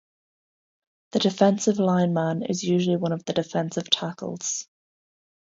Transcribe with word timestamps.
The 1.11 1.19
defensive 1.19 1.77
lineman 1.77 2.41
is 2.41 2.63
usually 2.63 2.97
one 2.97 3.11
of 3.11 3.23
the 3.25 3.33
defensive 3.33 3.87
tackles. 3.91 4.67